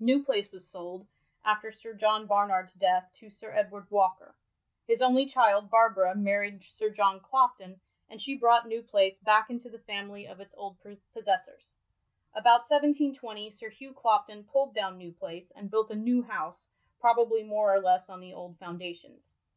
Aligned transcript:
New 0.00 0.24
Place 0.24 0.50
was 0.50 0.66
sold, 0.68 1.06
after 1.44 1.70
Sir 1.70 1.94
John 1.94 2.26
Barnard's 2.26 2.74
death, 2.74 3.08
to 3.20 3.30
Sir 3.30 3.52
Edward 3.52 3.88
Walker. 3.88 4.34
His 4.88 5.00
only 5.00 5.26
child, 5.26 5.70
Barbara, 5.70 6.12
married 6.16 6.64
Sir 6.64 6.90
John 6.90 7.20
Clopton, 7.20 7.80
and 8.08 8.20
she 8.20 8.36
brought 8.36 8.66
New 8.66 8.82
Place 8.82 9.16
back 9.20 9.48
into 9.48 9.70
the 9.70 9.78
family 9.78 10.26
of 10.26 10.40
its 10.40 10.52
old 10.56 10.76
possessors. 11.12 11.76
About 12.34 12.68
1720, 12.68 13.48
Sir 13.52 13.68
Hugh 13.70 13.94
Clopton 13.94 14.42
pulled 14.42 14.74
down 14.74 14.98
New 14.98 15.12
Place, 15.12 15.52
and 15.52 15.70
built 15.70 15.92
a 15.92 15.94
new 15.94 16.20
house, 16.22 16.66
probably 16.98 17.44
more 17.44 17.72
or 17.72 17.78
less 17.78 18.10
on 18.10 18.18
the 18.18 18.32
old 18.34 18.58
foundations. 18.58 19.36